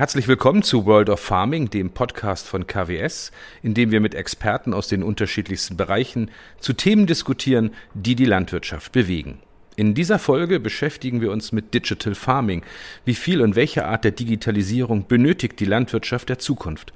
[0.00, 4.72] Herzlich willkommen zu World of Farming, dem Podcast von KWS, in dem wir mit Experten
[4.72, 9.42] aus den unterschiedlichsten Bereichen zu Themen diskutieren, die die Landwirtschaft bewegen.
[9.80, 12.64] In dieser Folge beschäftigen wir uns mit Digital Farming.
[13.06, 16.92] Wie viel und welche Art der Digitalisierung benötigt die Landwirtschaft der Zukunft?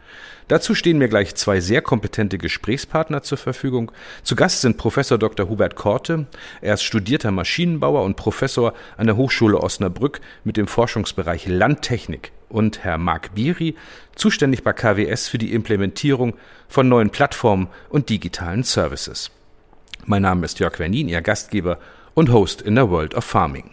[0.49, 3.91] Dazu stehen mir gleich zwei sehr kompetente Gesprächspartner zur Verfügung.
[4.23, 5.49] Zu Gast sind Professor Dr.
[5.49, 6.27] Hubert Korte.
[6.61, 12.33] Er ist studierter Maschinenbauer und Professor an der Hochschule Osnabrück mit dem Forschungsbereich Landtechnik.
[12.51, 13.77] Und Herr Marc Biri,
[14.15, 16.35] zuständig bei KWS für die Implementierung
[16.69, 19.31] von neuen Plattformen und digitalen Services.
[20.05, 21.79] Mein Name ist Jörg Wernin, Ihr Gastgeber
[22.15, 23.71] und Host in der World of Farming.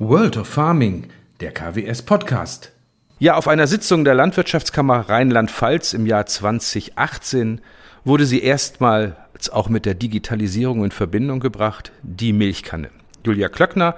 [0.00, 1.08] World of Farming,
[1.40, 2.72] der KWS Podcast.
[3.18, 7.60] Ja, auf einer Sitzung der Landwirtschaftskammer Rheinland-Pfalz im Jahr 2018
[8.04, 12.90] wurde sie erstmals auch mit der Digitalisierung in Verbindung gebracht, die Milchkanne.
[13.24, 13.96] Julia Klöckner,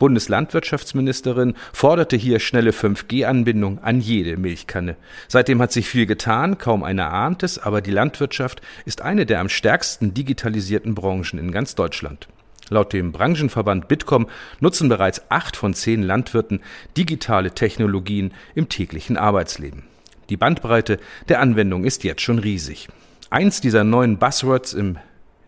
[0.00, 4.96] Bundeslandwirtschaftsministerin, forderte hier schnelle 5G-Anbindung an jede Milchkanne.
[5.28, 9.38] Seitdem hat sich viel getan, kaum einer ahnt es, aber die Landwirtschaft ist eine der
[9.38, 12.26] am stärksten digitalisierten Branchen in ganz Deutschland.
[12.70, 14.28] Laut dem Branchenverband Bitkom
[14.60, 16.60] nutzen bereits acht von zehn Landwirten
[16.96, 19.82] digitale Technologien im täglichen Arbeitsleben.
[20.30, 20.98] Die Bandbreite
[21.28, 22.88] der Anwendung ist jetzt schon riesig.
[23.28, 24.98] Eins dieser neuen Buzzwords im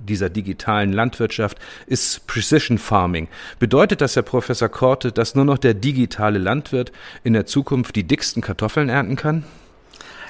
[0.07, 3.29] dieser digitalen Landwirtschaft ist Precision Farming.
[3.59, 6.93] Bedeutet das, Herr Professor Korte, dass nur noch der digitale Landwirt
[7.25, 9.45] in der Zukunft die dicksten Kartoffeln ernten kann?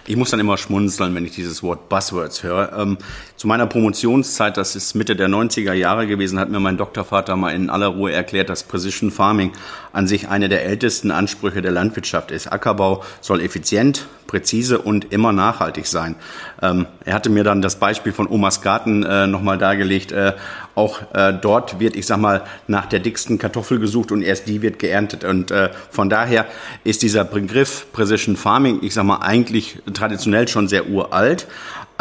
[0.05, 2.73] Ich muss dann immer schmunzeln, wenn ich dieses Wort Buzzwords höre.
[2.77, 2.99] Ähm,
[3.37, 7.55] zu meiner Promotionszeit, das ist Mitte der 90er Jahre gewesen, hat mir mein Doktorvater mal
[7.55, 9.53] in aller Ruhe erklärt, dass Precision Farming
[9.93, 12.53] an sich eine der ältesten Ansprüche der Landwirtschaft ist.
[12.53, 16.17] Ackerbau soll effizient, präzise und immer nachhaltig sein.
[16.63, 20.13] Ähm, er hatte mir dann das Beispiel von Omas Garten äh, nochmal dargelegt.
[20.13, 20.33] Äh,
[20.75, 24.63] auch äh, dort wird, ich sag mal, nach der dicksten Kartoffel gesucht und erst die
[24.63, 25.25] wird geerntet.
[25.25, 26.47] Und äh, von daher
[26.83, 31.47] ist dieser Begriff Precision Farming, ich sag mal, eigentlich traditionell schon sehr uralt.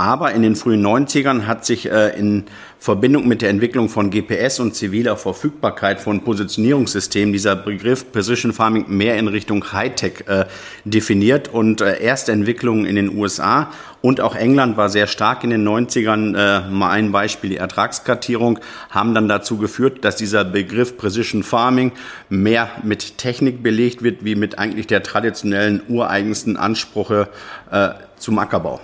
[0.01, 2.45] Aber in den frühen 90ern hat sich äh, in
[2.79, 8.85] Verbindung mit der Entwicklung von GPS und ziviler Verfügbarkeit von Positionierungssystemen dieser Begriff Precision Farming
[8.88, 10.45] mehr in Richtung Hightech äh,
[10.85, 13.69] definiert und äh, erste Entwicklungen in den USA
[14.01, 16.35] und auch England war sehr stark in den 90ern.
[16.35, 18.57] Äh, mal ein Beispiel, die Ertragskartierung,
[18.89, 21.91] haben dann dazu geführt, dass dieser Begriff Precision Farming
[22.28, 27.29] mehr mit Technik belegt wird, wie mit eigentlich der traditionellen ureigensten Ansprüche
[27.69, 28.81] äh, zum Ackerbau.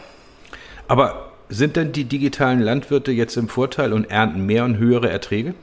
[0.87, 5.53] Aber sind denn die digitalen Landwirte jetzt im Vorteil und ernten mehr und höhere Erträge?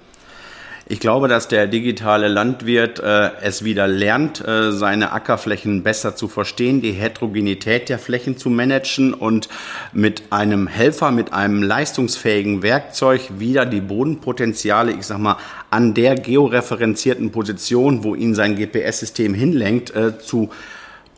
[0.87, 6.29] Ich glaube, dass der digitale Landwirt äh, es wieder lernt, äh, seine Ackerflächen besser zu
[6.29, 9.49] verstehen, die Heterogenität der Flächen zu managen und
[9.95, 15.39] mit einem Helfer, mit einem leistungsfähigen Werkzeug wieder die Bodenpotenziale, ich sag mal,
[15.71, 20.51] an der georeferenzierten Position, wo ihn sein GPS-System hinlenkt, äh, zu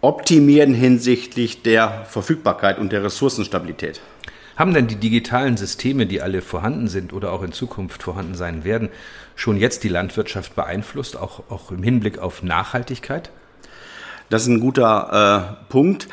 [0.00, 4.00] optimieren hinsichtlich der Verfügbarkeit und der Ressourcenstabilität.
[4.56, 8.64] Haben denn die digitalen Systeme, die alle vorhanden sind oder auch in Zukunft vorhanden sein
[8.64, 8.88] werden,
[9.34, 13.30] schon jetzt die Landwirtschaft beeinflusst, auch, auch im Hinblick auf Nachhaltigkeit?
[14.30, 16.08] Das ist ein guter äh, Punkt.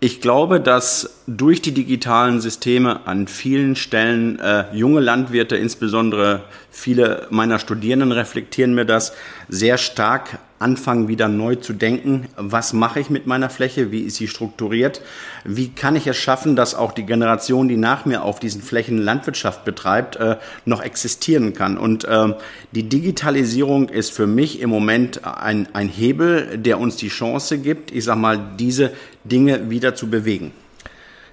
[0.00, 7.26] Ich glaube, dass durch die digitalen Systeme an vielen Stellen äh, junge Landwirte, insbesondere viele
[7.30, 9.12] meiner Studierenden reflektieren mir das,
[9.48, 12.26] sehr stark anfangen, wieder neu zu denken.
[12.36, 13.90] Was mache ich mit meiner Fläche?
[13.90, 15.02] Wie ist sie strukturiert?
[15.44, 18.98] Wie kann ich es schaffen, dass auch die Generation, die nach mir auf diesen Flächen
[18.98, 21.78] Landwirtschaft betreibt, äh, noch existieren kann?
[21.78, 22.34] Und äh,
[22.72, 27.92] die Digitalisierung ist für mich im Moment ein, ein Hebel, der uns die Chance gibt,
[27.92, 28.92] ich sag mal, diese
[29.24, 30.52] Dinge wieder zu bewegen.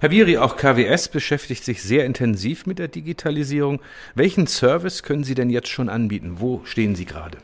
[0.01, 3.79] Herr Biri, auch KWS beschäftigt sich sehr intensiv mit der Digitalisierung.
[4.13, 6.35] Welchen Service können Sie denn jetzt schon anbieten?
[6.37, 7.37] Wo stehen Sie gerade?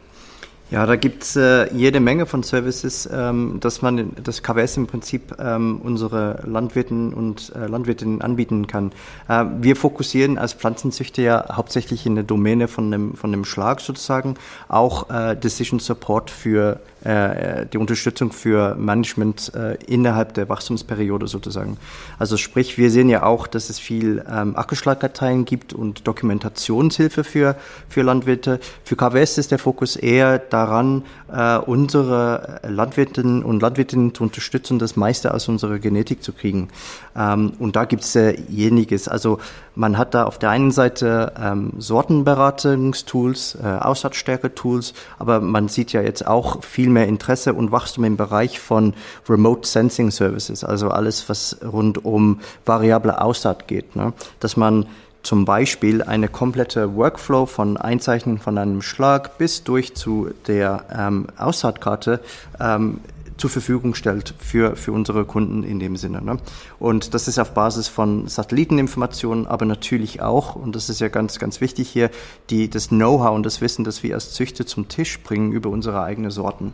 [0.72, 5.36] Ja, da gibt's äh, jede Menge von Services, ähm, dass man das KWS im Prinzip
[5.38, 8.94] ähm, unsere Landwirten und äh, Landwirtinnen anbieten kann.
[9.28, 13.82] Äh, wir fokussieren als Pflanzenzüchter ja hauptsächlich in der Domäne von dem, von dem Schlag
[13.82, 14.36] sozusagen,
[14.70, 21.78] auch äh, Decision Support für äh, die Unterstützung für Management äh, innerhalb der Wachstumsperiode sozusagen.
[22.20, 27.56] Also sprich, wir sehen ja auch, dass es viel ähm, Ackerschlagkarteien gibt und Dokumentationshilfe für,
[27.90, 28.60] für Landwirte.
[28.84, 34.96] Für KWS ist der Fokus eher daran, äh, unsere Landwirtinnen und Landwirtinnen zu unterstützen, das
[34.96, 36.70] meiste aus unserer Genetik zu kriegen.
[37.16, 39.08] Ähm, und da gibt es äh, jeniges.
[39.08, 39.40] Also
[39.74, 46.02] man hat da auf der einen Seite ähm, Sortenberatungstools, äh, Aussatzstärke-Tools, aber man sieht ja
[46.02, 48.94] jetzt auch viel mehr Interesse und Wachstum im Bereich von
[49.30, 53.96] Remote Sensing Services, also alles, was rund um variable Aussaat geht.
[53.96, 54.14] Ne?
[54.40, 54.86] Dass man
[55.24, 61.28] zum Beispiel eine komplette Workflow von Einzeichnen von einem Schlag bis durch zu der ähm,
[61.38, 62.22] Aussaatkarte
[62.60, 63.00] ähm,
[63.42, 66.22] zur Verfügung stellt für, für unsere Kunden in dem Sinne.
[66.22, 66.38] Ne?
[66.78, 71.40] Und das ist auf Basis von Satelliteninformationen, aber natürlich auch, und das ist ja ganz,
[71.40, 72.12] ganz wichtig hier,
[72.52, 76.04] die, das Know-how und das Wissen, das wir als Züchter zum Tisch bringen über unsere
[76.04, 76.72] eigenen Sorten.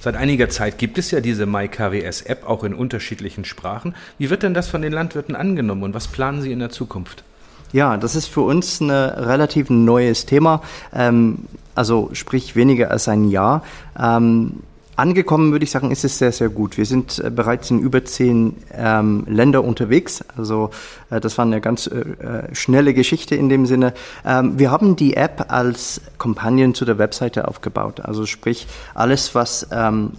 [0.00, 3.94] Seit einiger Zeit gibt es ja diese MyKWS-App auch in unterschiedlichen Sprachen.
[4.18, 7.24] Wie wird denn das von den Landwirten angenommen und was planen Sie in der Zukunft?
[7.72, 10.62] Ja, das ist für uns ein relativ neues Thema.
[10.92, 11.38] Ähm,
[11.74, 13.64] also sprich weniger als ein Jahr.
[13.98, 14.60] Ähm,
[14.96, 16.78] Angekommen würde ich sagen, ist es sehr, sehr gut.
[16.78, 20.24] Wir sind äh, bereits in über zehn ähm, Länder unterwegs.
[20.36, 20.70] Also
[21.10, 23.92] äh, das war eine ganz äh, äh, schnelle Geschichte in dem Sinne.
[24.24, 28.00] Ähm, wir haben die App als Companion zu der Webseite aufgebaut.
[28.00, 30.12] Also sprich, alles, was ähm,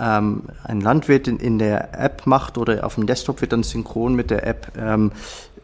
[0.00, 4.14] ähm, ein Landwirt in, in, der App macht oder auf dem Desktop wird dann synchron
[4.14, 5.12] mit der App ähm,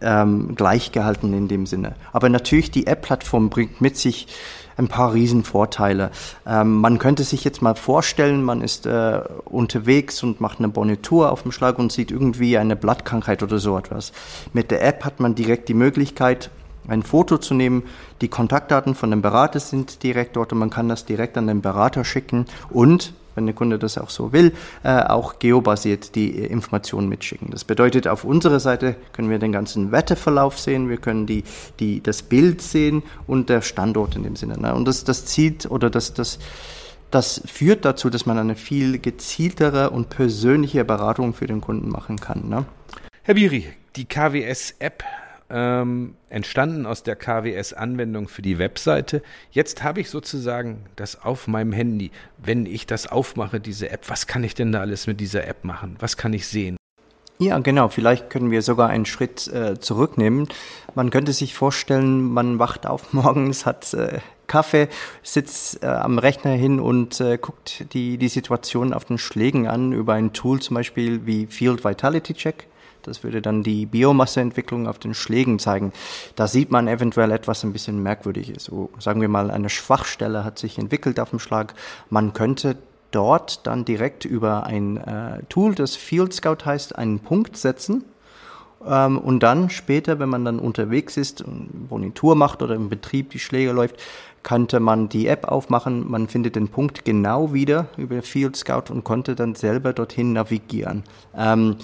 [0.00, 1.94] ähm, gleichgehalten in dem Sinne.
[2.12, 4.28] Aber natürlich die App-Plattform bringt mit sich
[4.80, 6.10] ein paar Riesenvorteile.
[6.46, 11.30] Ähm, man könnte sich jetzt mal vorstellen, man ist äh, unterwegs und macht eine Bonitur
[11.30, 14.12] auf dem Schlag und sieht irgendwie eine Blattkrankheit oder so etwas.
[14.52, 16.50] Mit der App hat man direkt die Möglichkeit,
[16.88, 17.84] ein Foto zu nehmen.
[18.20, 21.60] Die Kontaktdaten von dem Berater sind direkt dort und man kann das direkt an den
[21.60, 24.52] Berater schicken und wenn der Kunde das auch so will,
[24.84, 27.48] äh, auch geobasiert die äh, Informationen mitschicken.
[27.50, 31.42] Das bedeutet, auf unserer Seite können wir den ganzen Wetterverlauf sehen, wir können die,
[31.78, 34.60] die, das Bild sehen und der Standort in dem Sinne.
[34.60, 34.74] Ne?
[34.74, 36.38] Und das, das zieht oder das, das,
[37.10, 42.20] das führt dazu, dass man eine viel gezieltere und persönliche Beratung für den Kunden machen
[42.20, 42.48] kann.
[42.48, 42.66] Ne?
[43.22, 43.66] Herr Biri,
[43.96, 45.02] die KWS-App
[45.50, 49.22] ähm, entstanden aus der KWS-Anwendung für die Webseite.
[49.50, 52.10] Jetzt habe ich sozusagen das auf meinem Handy.
[52.38, 55.64] Wenn ich das aufmache, diese App, was kann ich denn da alles mit dieser App
[55.64, 55.96] machen?
[55.98, 56.76] Was kann ich sehen?
[57.38, 57.88] Ja, genau.
[57.88, 60.46] Vielleicht können wir sogar einen Schritt äh, zurücknehmen.
[60.94, 64.88] Man könnte sich vorstellen, man wacht auf morgens, hat äh, Kaffee,
[65.22, 69.92] sitzt äh, am Rechner hin und äh, guckt die, die Situation auf den Schlägen an
[69.92, 72.66] über ein Tool zum Beispiel wie Field Vitality Check.
[73.06, 75.92] Das würde dann die Biomasseentwicklung auf den Schlägen zeigen.
[76.36, 78.64] Da sieht man eventuell etwas ein bisschen merkwürdig ist.
[78.64, 81.74] So, sagen wir mal, eine Schwachstelle hat sich entwickelt auf dem Schlag.
[82.08, 82.76] Man könnte
[83.10, 88.04] dort dann direkt über ein äh, Tool, das Field Scout heißt, einen Punkt setzen.
[88.86, 93.38] Ähm, und dann später, wenn man dann unterwegs ist, Bonitur macht oder im Betrieb die
[93.38, 93.96] Schläge läuft,
[94.42, 99.04] könnte man die App aufmachen, man findet den Punkt genau wieder über Field Scout und
[99.04, 101.04] konnte dann selber dorthin navigieren.
[101.36, 101.76] Ähm,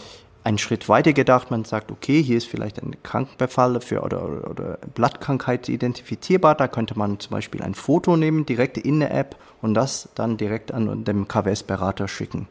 [0.47, 1.51] einen Schritt weiter gedacht.
[1.51, 6.55] Man sagt, okay, hier ist vielleicht ein Krankenbefall für oder, oder, Blattkrankheit identifizierbar.
[6.55, 10.37] Da könnte man zum Beispiel ein Foto nehmen, direkt in der App und das dann
[10.37, 12.47] direkt an den KWS-Berater schicken.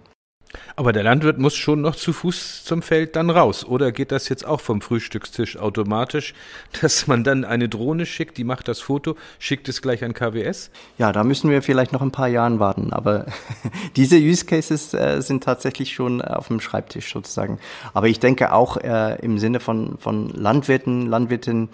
[0.75, 3.65] Aber der Landwirt muss schon noch zu Fuß zum Feld dann raus.
[3.65, 6.33] Oder geht das jetzt auch vom Frühstückstisch automatisch,
[6.81, 10.71] dass man dann eine Drohne schickt, die macht das Foto, schickt es gleich an KWS?
[10.97, 12.93] Ja, da müssen wir vielleicht noch ein paar Jahren warten.
[12.93, 13.25] Aber
[13.95, 17.59] diese Use Cases äh, sind tatsächlich schon auf dem Schreibtisch sozusagen.
[17.93, 21.69] Aber ich denke auch äh, im Sinne von, von Landwirten, Landwirtinnen,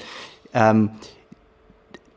[0.53, 0.91] ähm,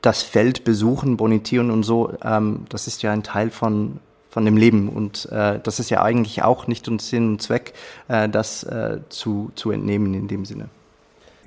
[0.05, 4.01] das Feld besuchen, bonitieren und so, ähm, das ist ja ein Teil von
[4.35, 4.89] von dem Leben.
[4.89, 7.73] Und äh, das ist ja eigentlich auch nicht uns Sinn und Zweck,
[8.09, 10.69] äh, das äh, zu, zu entnehmen in dem Sinne.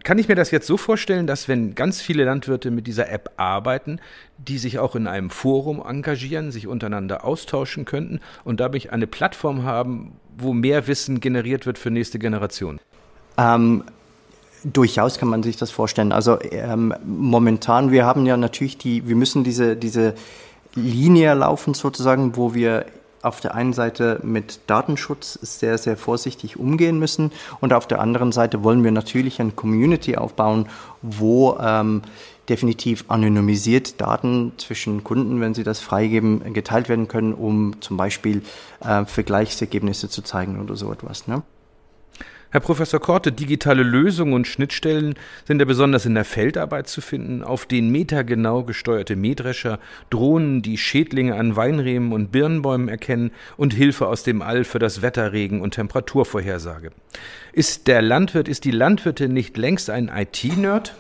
[0.06, 3.32] Kann ich mir das jetzt so vorstellen, dass wenn ganz viele Landwirte mit dieser App
[3.36, 4.00] arbeiten,
[4.38, 9.64] die sich auch in einem Forum engagieren, sich untereinander austauschen könnten und dadurch eine Plattform
[9.64, 12.80] haben, wo mehr Wissen generiert wird für nächste Generationen?
[13.38, 13.84] Ähm,
[14.64, 16.14] durchaus kann man sich das vorstellen.
[16.14, 20.14] Also ähm, momentan, wir haben ja natürlich die, wir müssen diese, diese
[20.78, 22.86] Linie laufen sozusagen, wo wir
[23.24, 28.32] auf der einen Seite mit Datenschutz sehr, sehr vorsichtig umgehen müssen und auf der anderen
[28.32, 30.70] Seite wollen wir natürlich eine Community aufbauen,
[31.02, 32.04] wo ähm,
[32.48, 38.44] definitiv anonymisiert Daten zwischen Kunden, wenn sie das freigeben, geteilt werden können, um zum Beispiel
[38.80, 41.28] äh, Vergleichsergebnisse zu zeigen oder so etwas.
[41.28, 41.42] Ne?
[42.50, 47.44] Herr Professor Korte, digitale Lösungen und Schnittstellen sind ja besonders in der Feldarbeit zu finden,
[47.44, 54.08] auf denen metergenau gesteuerte Mähdrescher, Drohnen, die Schädlinge an Weinreben und Birnbäumen erkennen und Hilfe
[54.08, 56.92] aus dem All für das Wetterregen und Temperaturvorhersage.
[57.52, 60.96] Ist der Landwirt, ist die Landwirtin nicht längst ein IT-Nerd?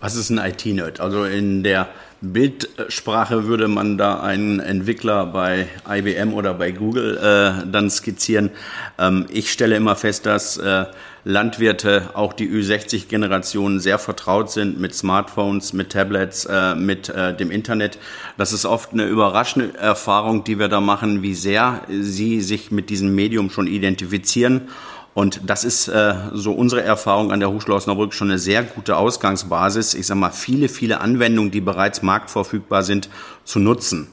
[0.00, 1.00] Was ist ein IT-Nerd?
[1.00, 1.88] Also in der
[2.22, 8.50] Bildsprache würde man da einen Entwickler bei IBM oder bei Google äh, dann skizzieren.
[8.96, 10.84] Ähm, ich stelle immer fest, dass äh,
[11.24, 17.50] Landwirte, auch die Ü60-Generation, sehr vertraut sind mit Smartphones, mit Tablets, äh, mit äh, dem
[17.50, 17.98] Internet.
[18.38, 22.88] Das ist oft eine überraschende Erfahrung, die wir da machen, wie sehr sie sich mit
[22.88, 24.68] diesem Medium schon identifizieren
[25.14, 28.96] Und das ist äh, so unsere Erfahrung an der Hochschule Osnabrück schon eine sehr gute
[28.96, 29.94] Ausgangsbasis.
[29.94, 33.10] Ich sage mal, viele, viele Anwendungen, die bereits marktverfügbar sind,
[33.44, 34.08] zu nutzen.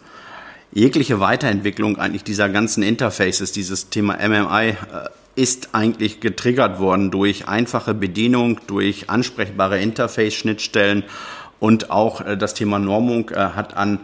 [0.72, 4.76] Jegliche Weiterentwicklung eigentlich dieser ganzen Interfaces, dieses Thema MMI, äh,
[5.36, 11.06] ist eigentlich getriggert worden durch einfache Bedienung, durch ansprechbare Interface-Schnittstellen
[11.60, 14.00] und auch äh, das Thema Normung äh, hat an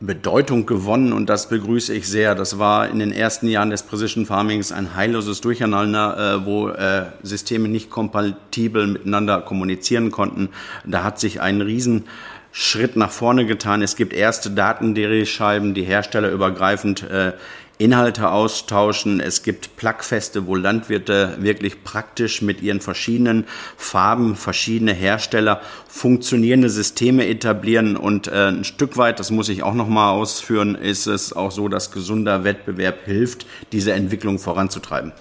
[0.00, 2.34] Bedeutung gewonnen und das begrüße ich sehr.
[2.34, 7.04] Das war in den ersten Jahren des Precision Farmings ein heilloses Durcheinander, äh, wo äh,
[7.22, 10.48] Systeme nicht kompatibel miteinander kommunizieren konnten.
[10.86, 13.82] Da hat sich ein Riesenschritt nach vorne getan.
[13.82, 17.32] Es gibt erste Datendrehscheiben, die herstellerübergreifend äh,
[17.80, 19.20] Inhalte austauschen.
[19.20, 23.46] Es gibt Plugfeste, wo Landwirte wirklich praktisch mit ihren verschiedenen
[23.78, 27.96] Farben, verschiedene Hersteller funktionierende Systeme etablieren.
[27.96, 31.50] Und äh, ein Stück weit, das muss ich auch noch mal ausführen, ist es auch
[31.50, 35.12] so, dass gesunder Wettbewerb hilft, diese Entwicklung voranzutreiben.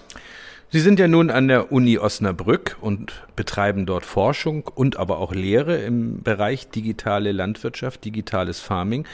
[0.71, 5.33] Sie sind ja nun an der Uni Osnabrück und betreiben dort Forschung und aber auch
[5.33, 9.05] Lehre im Bereich digitale Landwirtschaft, digitales Farming.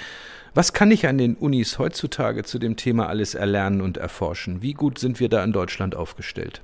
[0.55, 4.61] Was kann ich an den Unis heutzutage zu dem Thema alles erlernen und erforschen?
[4.61, 6.61] Wie gut sind wir da in Deutschland aufgestellt?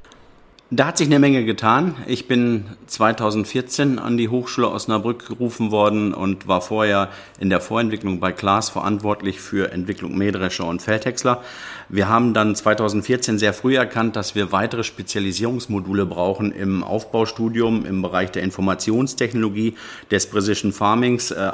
[0.69, 1.95] Da hat sich eine Menge getan.
[2.07, 7.09] Ich bin 2014 an die Hochschule Osnabrück gerufen worden und war vorher
[7.41, 11.43] in der Vorentwicklung bei Klaas verantwortlich für Entwicklung Mähdrescher und Feldhäcksler.
[11.89, 18.01] Wir haben dann 2014 sehr früh erkannt, dass wir weitere Spezialisierungsmodule brauchen im Aufbaustudium im
[18.01, 19.75] Bereich der Informationstechnologie
[20.09, 21.51] des Precision Farmings äh,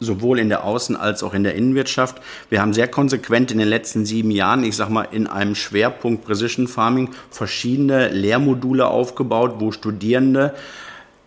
[0.00, 2.20] sowohl in der Außen- als auch in der Innenwirtschaft.
[2.48, 6.24] Wir haben sehr konsequent in den letzten sieben Jahren, ich sag mal, in einem Schwerpunkt
[6.24, 10.54] Precision Farming verschiedene Lehrmodule aufgebaut, wo Studierende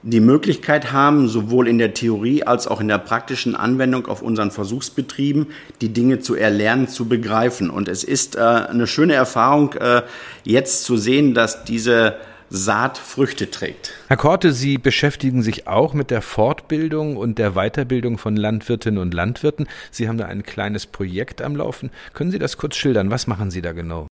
[0.01, 4.51] die Möglichkeit haben, sowohl in der Theorie als auch in der praktischen Anwendung auf unseren
[4.51, 5.48] Versuchsbetrieben
[5.80, 7.70] die Dinge zu erlernen, zu begreifen.
[7.70, 10.01] Und es ist äh, eine schöne Erfahrung, äh,
[10.44, 12.15] jetzt zu sehen, dass diese
[12.55, 13.93] Saat Früchte trägt.
[14.10, 19.12] Herr Korte, Sie beschäftigen sich auch mit der Fortbildung und der Weiterbildung von Landwirtinnen und
[19.12, 19.67] Landwirten.
[19.89, 21.89] Sie haben da ein kleines Projekt am Laufen.
[22.13, 23.10] Können Sie das kurz schildern?
[23.10, 24.05] Was machen Sie da genau?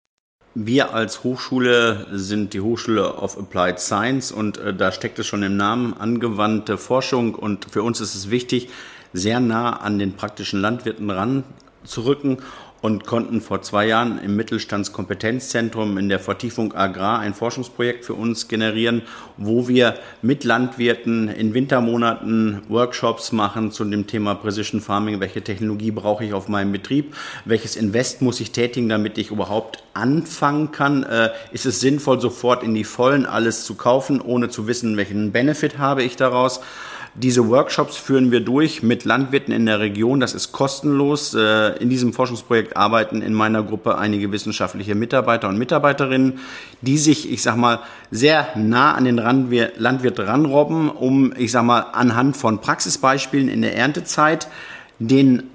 [0.56, 5.44] Wir als Hochschule sind die Hochschule of Applied Science und äh, da steckt es schon
[5.44, 8.70] im Namen angewandte Forschung und für uns ist es wichtig,
[9.12, 12.38] sehr nah an den praktischen Landwirten ranzurücken
[12.82, 18.48] und konnten vor zwei Jahren im Mittelstandskompetenzzentrum in der Vertiefung Agrar ein Forschungsprojekt für uns
[18.48, 19.02] generieren,
[19.36, 25.20] wo wir mit Landwirten in Wintermonaten Workshops machen zu dem Thema Precision Farming.
[25.20, 27.14] Welche Technologie brauche ich auf meinem Betrieb?
[27.44, 31.04] Welches Invest muss ich tätigen, damit ich überhaupt anfangen kann?
[31.04, 35.30] Äh, ist es sinnvoll, sofort in die Vollen alles zu kaufen, ohne zu wissen, welchen
[35.30, 36.60] Benefit habe ich daraus?
[37.14, 40.19] Diese Workshops führen wir durch mit Landwirten in der Region.
[40.19, 41.35] Das ist kostenlos.
[41.35, 46.40] Äh, in diesem Forschungsprojekt arbeiten in meiner Gruppe einige wissenschaftliche Mitarbeiter und Mitarbeiterinnen,
[46.81, 51.81] die sich, ich sag mal, sehr nah an den Landwirt ranrobben, um, ich sag mal,
[51.92, 54.49] anhand von Praxisbeispielen in der Erntezeit
[54.99, 55.51] den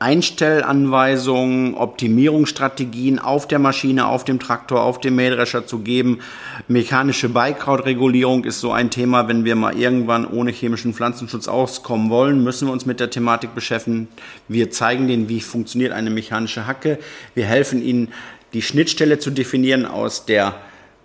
[0.00, 6.20] Einstellanweisungen, Optimierungsstrategien auf der Maschine, auf dem Traktor, auf dem Mähdrescher zu geben.
[6.68, 9.26] Mechanische Beikrautregulierung ist so ein Thema.
[9.26, 13.56] Wenn wir mal irgendwann ohne chemischen Pflanzenschutz auskommen wollen, müssen wir uns mit der Thematik
[13.56, 14.06] beschäftigen.
[14.46, 16.98] Wir zeigen denen, wie funktioniert eine mechanische Hacke.
[17.34, 18.08] Wir helfen ihnen,
[18.52, 20.54] die Schnittstelle zu definieren aus der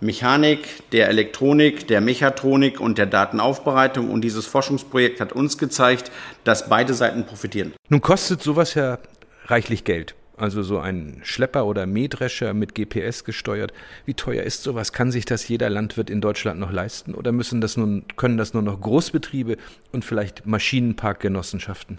[0.04, 4.10] Mechanik, der Elektronik, der Mechatronik und der Datenaufbereitung.
[4.10, 6.10] Und dieses Forschungsprojekt hat uns gezeigt,
[6.44, 7.72] dass beide Seiten profitieren.
[7.88, 8.98] Nun kostet sowas ja
[9.46, 10.14] reichlich Geld.
[10.36, 13.72] Also so ein Schlepper oder Mähdrescher mit GPS gesteuert.
[14.04, 14.92] Wie teuer ist sowas?
[14.92, 17.14] Kann sich das jeder Landwirt in Deutschland noch leisten?
[17.14, 19.56] Oder müssen das nun, können das nur noch Großbetriebe
[19.92, 21.98] und vielleicht Maschinenparkgenossenschaften?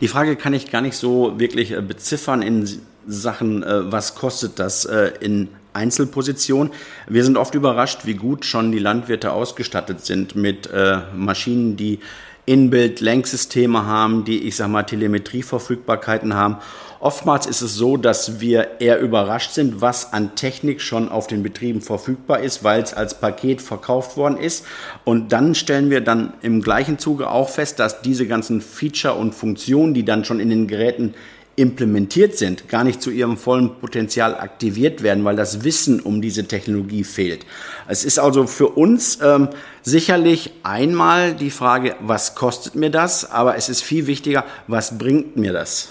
[0.00, 2.68] Die Frage kann ich gar nicht so wirklich äh, beziffern in
[3.06, 6.70] Sachen, äh, was kostet das äh, in Einzelposition.
[7.08, 12.00] Wir sind oft überrascht, wie gut schon die Landwirte ausgestattet sind mit äh, Maschinen, die
[12.44, 16.56] Inbuild-Lenksysteme haben, die, ich sag mal, Telemetrieverfügbarkeiten haben.
[16.98, 21.42] Oftmals ist es so, dass wir eher überrascht sind, was an Technik schon auf den
[21.42, 24.64] Betrieben verfügbar ist, weil es als Paket verkauft worden ist.
[25.04, 29.34] Und dann stellen wir dann im gleichen Zuge auch fest, dass diese ganzen Feature und
[29.34, 31.14] Funktionen, die dann schon in den Geräten
[31.56, 36.46] implementiert sind, gar nicht zu ihrem vollen Potenzial aktiviert werden, weil das Wissen um diese
[36.46, 37.44] Technologie fehlt.
[37.88, 39.48] Es ist also für uns ähm,
[39.82, 45.36] sicherlich einmal die Frage, was kostet mir das, aber es ist viel wichtiger, was bringt
[45.36, 45.90] mir das?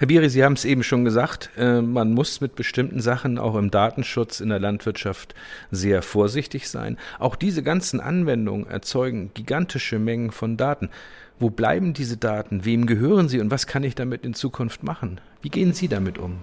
[0.00, 3.54] Herr Biri, Sie haben es eben schon gesagt, äh, man muss mit bestimmten Sachen auch
[3.54, 5.34] im Datenschutz in der Landwirtschaft
[5.70, 6.96] sehr vorsichtig sein.
[7.18, 10.88] Auch diese ganzen Anwendungen erzeugen gigantische Mengen von Daten.
[11.40, 12.66] Wo bleiben diese Daten?
[12.66, 15.20] Wem gehören sie und was kann ich damit in Zukunft machen?
[15.40, 16.36] Wie gehen Sie damit um?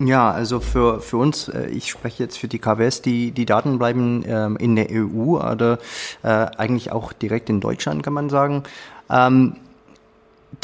[0.00, 3.78] Ja, also für, für uns, äh, ich spreche jetzt für die KWS, die, die Daten
[3.78, 5.78] bleiben ähm, in der EU oder
[6.24, 8.64] äh, eigentlich auch direkt in Deutschland, kann man sagen.
[9.08, 9.54] Ähm,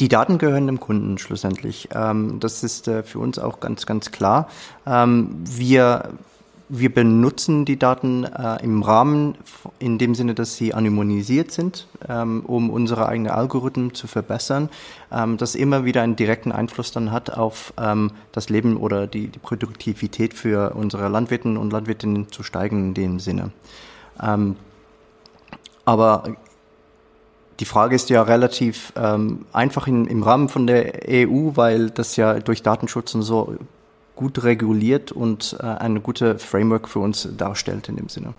[0.00, 1.90] die Daten gehören dem Kunden schlussendlich.
[1.94, 4.48] Ähm, das ist äh, für uns auch ganz, ganz klar.
[4.84, 6.10] Wir
[6.72, 9.36] wir benutzen die Daten äh, im Rahmen,
[9.80, 14.70] in dem Sinne, dass sie anonymisiert sind, ähm, um unsere eigenen Algorithmen zu verbessern,
[15.12, 19.26] ähm, das immer wieder einen direkten Einfluss dann hat auf ähm, das Leben oder die,
[19.26, 23.50] die Produktivität für unsere Landwirten und Landwirtinnen zu steigen in dem Sinne.
[24.22, 24.54] Ähm,
[25.84, 26.36] aber
[27.58, 32.14] die Frage ist ja relativ ähm, einfach in, im Rahmen von der EU, weil das
[32.14, 33.56] ja durch Datenschutz und so
[34.20, 38.34] gut reguliert und äh, eine gute Framework für uns darstellt in dem Sinne.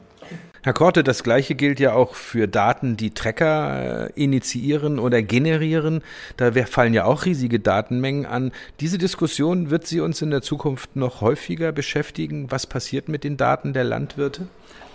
[0.62, 6.04] Herr Korte, das Gleiche gilt ja auch für Daten, die Trecker äh, initiieren oder generieren.
[6.38, 8.52] Da fallen ja auch riesige Datenmengen an.
[8.80, 12.52] Diese Diskussion wird sie uns in der Zukunft noch häufiger beschäftigen.
[12.52, 14.46] Was passiert mit den Daten der Landwirte?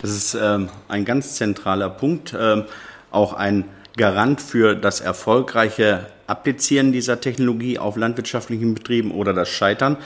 [0.01, 2.63] Das ist ähm, ein ganz zentraler Punkt, ähm,
[3.11, 3.65] auch ein
[3.97, 9.97] Garant für das erfolgreiche Applizieren dieser Technologie auf landwirtschaftlichen Betrieben oder das Scheitern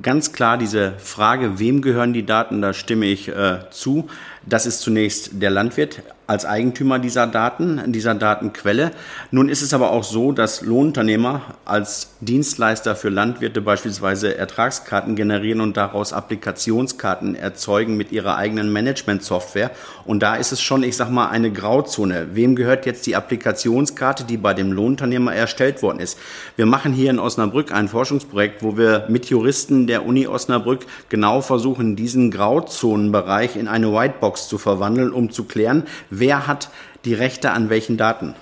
[0.00, 4.08] ganz klar diese Frage, wem gehören die Daten, da stimme ich äh, zu.
[4.44, 8.92] Das ist zunächst der Landwirt als Eigentümer dieser Daten, dieser Datenquelle.
[9.30, 15.60] Nun ist es aber auch so, dass Lohnunternehmer als Dienstleister für Landwirte beispielsweise Ertragskarten generieren
[15.60, 19.72] und daraus Applikationskarten erzeugen mit ihrer eigenen Management-Software.
[20.06, 22.28] Und da ist es schon, ich sag mal, eine Grauzone.
[22.32, 26.18] Wem gehört jetzt die Applikationskarte, die bei dem Lohnunternehmer erstellt worden ist?
[26.56, 31.42] Wir machen hier in Osnabrück ein Forschungsprojekt, wo wir mit Juristen der Uni Osnabrück genau
[31.42, 36.70] versuchen, diesen Grauzonenbereich in eine Whitebox zu verwandeln, um zu klären, wer hat
[37.04, 38.34] die Rechte an welchen Daten.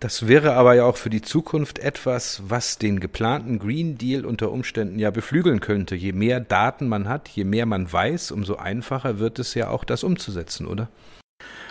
[0.00, 4.52] Das wäre aber ja auch für die Zukunft etwas, was den geplanten Green Deal unter
[4.52, 5.96] Umständen ja beflügeln könnte.
[5.96, 9.82] Je mehr Daten man hat, je mehr man weiß, umso einfacher wird es ja auch,
[9.82, 10.88] das umzusetzen, oder?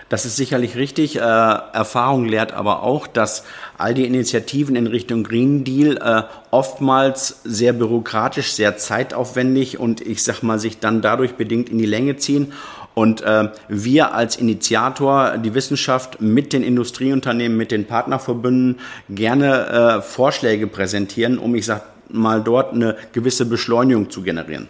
[0.09, 1.17] Das ist sicherlich richtig.
[1.17, 3.43] Äh, Erfahrung lehrt aber auch, dass
[3.77, 10.24] all die Initiativen in Richtung Green Deal äh, oftmals sehr bürokratisch, sehr zeitaufwendig und ich
[10.24, 12.53] sag mal sich dann dadurch bedingt in die Länge ziehen
[12.98, 20.01] und äh, wir als Initiator, die Wissenschaft mit den Industrieunternehmen, mit den Partnerverbünden gerne äh,
[20.01, 24.67] Vorschläge präsentieren, um, ich sag mal, dort eine gewisse Beschleunigung zu generieren.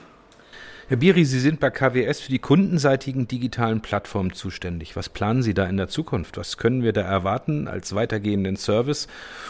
[0.90, 4.96] Herr Biri, Sie sind bei KWS für die kundenseitigen digitalen Plattformen zuständig.
[4.96, 6.38] Was planen Sie da in der Zukunft?
[6.38, 9.10] Was können wir da erwarten als weitergehenden Service?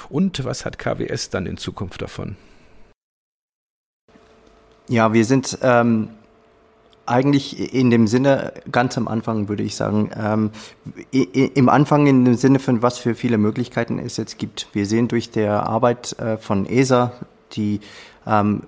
[0.09, 2.37] Und was hat KWS dann in Zukunft davon?
[4.89, 6.09] Ja, wir sind ähm,
[7.05, 10.51] eigentlich in dem Sinne, ganz am Anfang würde ich sagen, ähm,
[11.11, 14.69] im Anfang in dem Sinne von was für viele Möglichkeiten es jetzt gibt.
[14.73, 17.11] Wir sehen durch der Arbeit äh, von ESA,
[17.51, 17.81] die
[18.25, 18.63] ähm,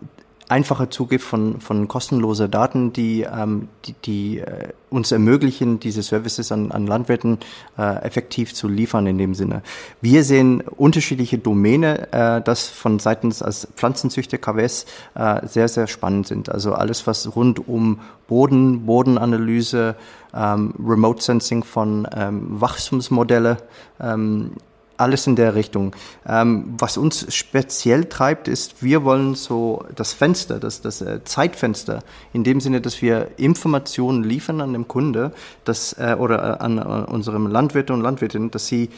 [0.49, 6.51] einfacher Zugriff von, von kostenloser Daten, die, ähm, die, die äh, uns ermöglichen, diese Services
[6.51, 7.38] an, an Landwirten
[7.77, 9.62] äh, effektiv zu liefern in dem Sinne.
[10.01, 14.85] Wir sehen unterschiedliche Domäne, äh, das von seitens als Pflanzenzüchter KWS
[15.15, 16.49] äh, sehr, sehr spannend sind.
[16.49, 19.95] Also alles, was rund um Boden, Bodenanalyse,
[20.33, 23.57] ähm, Remote Sensing von ähm, Wachstumsmodelle,
[23.99, 24.51] ähm,
[24.99, 25.95] alles in der Richtung.
[26.27, 32.03] Ähm, was uns speziell treibt, ist, wir wollen so das Fenster, das, das äh, Zeitfenster,
[32.33, 35.31] in dem Sinne, dass wir Informationen liefern an dem Kunde
[35.63, 38.89] dass, äh, oder äh, an, an unserem Landwirte und Landwirtinnen, dass sie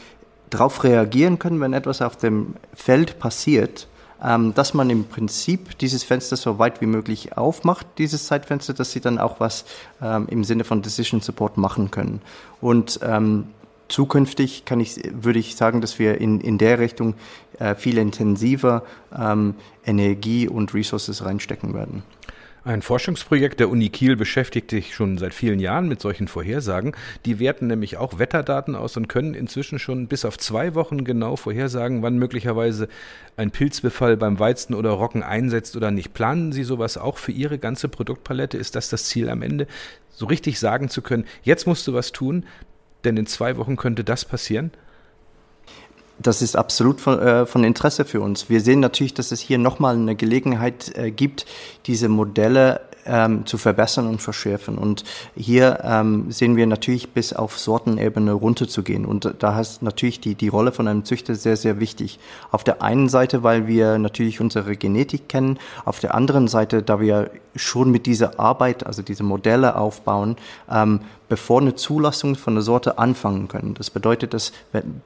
[0.50, 3.88] darauf reagieren können, wenn etwas auf dem Feld passiert,
[4.22, 8.92] ähm, dass man im Prinzip dieses Fenster so weit wie möglich aufmacht, dieses Zeitfenster, dass
[8.92, 9.64] sie dann auch was
[10.00, 12.20] ähm, im Sinne von Decision Support machen können.
[12.60, 13.48] Und ähm,
[13.92, 17.14] zukünftig kann ich, würde ich sagen, dass wir in, in der Richtung
[17.58, 18.84] äh, viel intensiver
[19.16, 22.02] ähm, Energie und Resources reinstecken werden.
[22.64, 26.92] Ein Forschungsprojekt der Uni Kiel beschäftigt sich schon seit vielen Jahren mit solchen Vorhersagen.
[27.26, 31.34] Die werten nämlich auch Wetterdaten aus und können inzwischen schon bis auf zwei Wochen genau
[31.34, 32.88] vorhersagen, wann möglicherweise
[33.36, 36.14] ein Pilzbefall beim Weizen oder Roggen einsetzt oder nicht.
[36.14, 38.58] Planen Sie sowas auch für Ihre ganze Produktpalette?
[38.58, 39.66] Ist das das Ziel am Ende,
[40.10, 42.44] so richtig sagen zu können, jetzt musst du was tun,
[43.04, 44.70] denn in zwei Wochen könnte das passieren?
[46.18, 48.48] Das ist absolut von, äh, von, Interesse für uns.
[48.48, 51.46] Wir sehen natürlich, dass es hier nochmal eine Gelegenheit äh, gibt,
[51.86, 54.78] diese Modelle ähm, zu verbessern und verschärfen.
[54.78, 59.04] Und hier ähm, sehen wir natürlich bis auf Sortenebene runterzugehen.
[59.04, 62.18] Und da ist natürlich die, die Rolle von einem Züchter sehr, sehr wichtig.
[62.50, 67.00] Auf der einen Seite, weil wir natürlich unsere Genetik kennen, auf der anderen Seite, da
[67.00, 70.36] wir schon mit dieser Arbeit, also diese Modelle aufbauen,
[70.70, 71.00] ähm,
[71.32, 73.72] bevor eine Zulassung von der Sorte anfangen können.
[73.72, 74.52] Das bedeutet, dass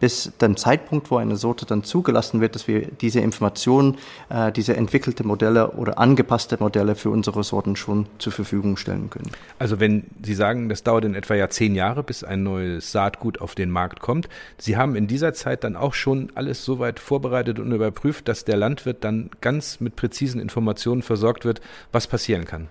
[0.00, 4.76] bis dem Zeitpunkt, wo eine Sorte dann zugelassen wird, dass wir diese Informationen, äh, diese
[4.76, 9.30] entwickelte Modelle oder angepasste Modelle für unsere Sorten schon zur Verfügung stellen können.
[9.60, 13.40] Also wenn Sie sagen, das dauert in etwa ja zehn Jahre, bis ein neues Saatgut
[13.40, 14.28] auf den Markt kommt,
[14.58, 18.44] Sie haben in dieser Zeit dann auch schon alles so weit vorbereitet und überprüft, dass
[18.44, 21.60] der Landwirt dann ganz mit präzisen Informationen versorgt wird,
[21.92, 22.68] was passieren kann.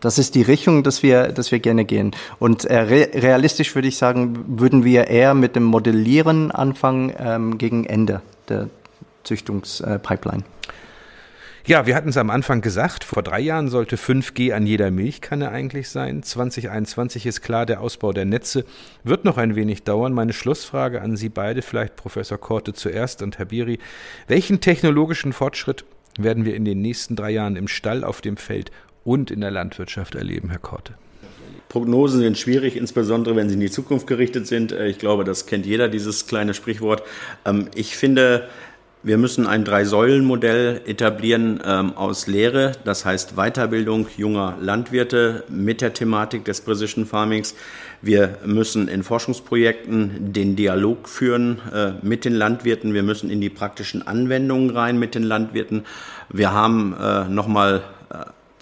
[0.00, 2.10] Das ist die Richtung, dass wir, dass wir gerne gehen.
[2.40, 7.56] Und äh, re realistisch würde ich sagen, würden wir eher mit dem Modellieren anfangen ähm,
[7.56, 8.68] gegen Ende der
[9.22, 10.42] Züchtungspipeline.
[11.64, 15.50] Ja, wir hatten es am Anfang gesagt, vor drei Jahren sollte 5G an jeder Milchkanne
[15.50, 16.24] eigentlich sein.
[16.24, 18.64] 2021 ist klar, der Ausbau der Netze
[19.04, 20.12] wird noch ein wenig dauern.
[20.12, 23.78] Meine Schlussfrage an Sie beide, vielleicht Professor Korte zuerst und Herr Biri.
[24.26, 25.84] Welchen technologischen Fortschritt
[26.18, 28.70] werden wir in den nächsten drei Jahren im Stall, auf dem Feld
[29.04, 30.94] und in der Landwirtschaft erleben, Herr Korte?
[31.68, 34.72] Prognosen sind schwierig, insbesondere wenn sie in die Zukunft gerichtet sind.
[34.72, 37.02] Äh, ich glaube, das kennt jeder, dieses kleine Sprichwort.
[37.46, 38.48] Ähm, ich finde,
[39.04, 45.92] wir müssen ein Drei-Säulen-Modell etablieren ähm, aus Lehre, das heißt Weiterbildung junger Landwirte mit der
[45.92, 47.56] Thematik des Precision Farmings.
[48.00, 52.94] Wir müssen in Forschungsprojekten den Dialog führen äh, mit den Landwirten.
[52.94, 55.84] Wir müssen in die praktischen Anwendungen rein mit den Landwirten.
[56.28, 57.82] Wir haben äh, nochmal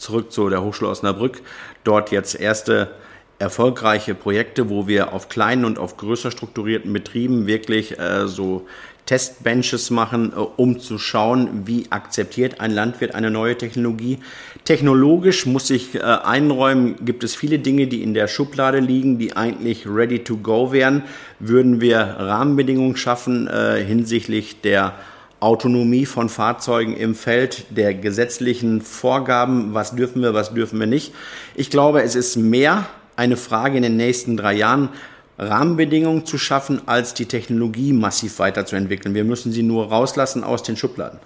[0.01, 1.43] zurück zu der Hochschule Osnabrück.
[1.85, 2.91] Dort jetzt erste
[3.39, 8.67] erfolgreiche Projekte, wo wir auf kleinen und auf größer strukturierten Betrieben wirklich äh, so
[9.07, 14.19] Testbenches machen, äh, um zu schauen, wie akzeptiert ein Landwirt eine neue Technologie.
[14.65, 19.37] Technologisch muss ich äh, einräumen, gibt es viele Dinge, die in der Schublade liegen, die
[19.37, 21.03] eigentlich ready to go wären.
[21.39, 24.95] Würden wir Rahmenbedingungen schaffen äh, hinsichtlich der
[25.41, 31.15] Autonomie von Fahrzeugen im Feld, der gesetzlichen Vorgaben, was dürfen wir, was dürfen wir nicht.
[31.55, 34.91] Ich glaube, es ist mehr eine Frage in den nächsten drei Jahren,
[35.39, 39.15] Rahmenbedingungen zu schaffen, als die Technologie massiv weiterzuentwickeln.
[39.15, 41.19] Wir müssen sie nur rauslassen aus den Schubladen.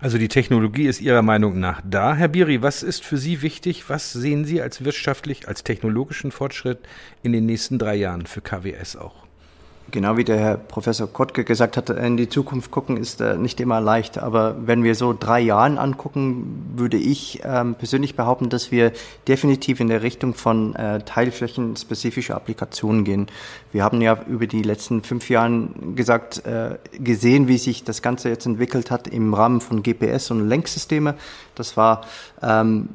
[0.00, 2.14] Also die Technologie ist Ihrer Meinung nach da.
[2.14, 3.88] Herr Biri, was ist für Sie wichtig?
[3.88, 6.80] Was sehen Sie als wirtschaftlich, als technologischen Fortschritt
[7.22, 9.25] in den nächsten drei Jahren für KWS auch?
[9.92, 13.60] Genau wie der Herr Professor Kottke gesagt hat, in die Zukunft gucken ist äh, nicht
[13.60, 14.18] immer leicht.
[14.18, 18.92] Aber wenn wir so drei Jahren angucken, würde ich ähm, persönlich behaupten, dass wir
[19.28, 23.28] definitiv in der Richtung von äh, teilflächenspezifischer Applikationen gehen.
[23.70, 28.28] Wir haben ja über die letzten fünf Jahren gesagt, äh, gesehen, wie sich das Ganze
[28.28, 31.14] jetzt entwickelt hat im Rahmen von GPS und Lenksysteme.
[31.54, 32.00] Das war
[32.42, 32.88] ähm,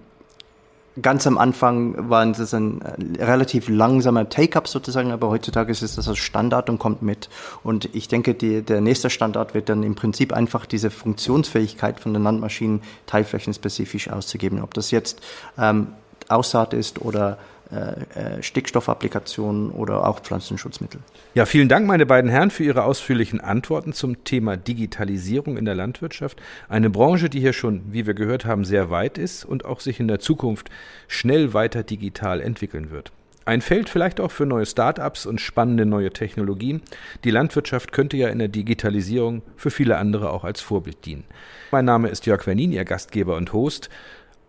[1.02, 5.96] ganz am Anfang waren es ein äh, relativ langsamer Take-up sozusagen, aber heutzutage ist es
[5.96, 7.30] das Standard und kommt mit.
[7.64, 12.14] Und ich denke, die, der nächste Standard wird dann im Prinzip einfach diese Funktionsfähigkeit von
[12.14, 14.62] den Landmaschinen teilflächenspezifisch auszugeben.
[14.62, 15.22] Ob das jetzt
[15.58, 15.88] ähm,
[16.28, 17.38] Aussaat ist oder
[17.72, 21.00] äh, Stickstoffapplikationen oder auch Pflanzenschutzmittel.
[21.34, 25.76] Ja, vielen Dank, meine beiden Herren, für Ihre ausführlichen Antworten zum Thema Digitalisierung in der
[25.76, 26.42] Landwirtschaft.
[26.68, 30.00] Eine Branche, die hier schon, wie wir gehört haben, sehr weit ist und auch sich
[30.00, 30.70] in der Zukunft
[31.08, 33.12] schnell weiter digital entwickeln wird.
[33.44, 36.82] Ein Feld vielleicht auch für neue Start-ups und spannende neue Technologien.
[37.24, 41.24] Die Landwirtschaft könnte ja in der Digitalisierung für viele andere auch als Vorbild dienen.
[41.72, 43.90] Mein Name ist Jörg Wernin, Ihr Gastgeber und Host.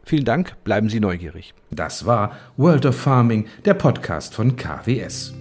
[0.04, 1.54] Vielen Dank, bleiben Sie neugierig.
[1.70, 5.32] Das war World of Farming, der Podcast von KWS.